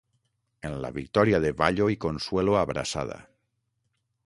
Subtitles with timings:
[0.69, 3.21] En la victòria de Vallo i Consuelo abraçada.